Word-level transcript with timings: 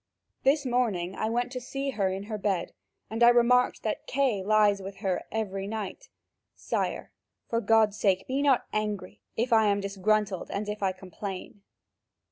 This 0.41 0.65
morning 0.65 1.13
I 1.13 1.29
went 1.29 1.51
to 1.51 1.61
see 1.61 1.91
her 1.91 2.09
in 2.09 2.23
her 2.23 2.39
bed, 2.39 2.73
and 3.11 3.21
I 3.21 3.29
remarked 3.29 3.83
that 3.83 4.07
Kay 4.07 4.41
lies 4.41 4.81
with 4.81 4.95
her 4.97 5.25
every 5.31 5.67
night. 5.67 6.09
Sire, 6.55 7.11
for 7.47 7.61
God's 7.61 7.97
sake, 7.99 8.25
be 8.25 8.41
not 8.41 8.65
angry, 8.73 9.21
if 9.37 9.53
I 9.53 9.67
am 9.67 9.79
disgruntled 9.79 10.49
and 10.49 10.67
if 10.67 10.81
I 10.81 10.91
complain. 10.91 11.61